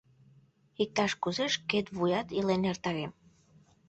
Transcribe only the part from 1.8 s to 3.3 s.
вуят илен эртарем.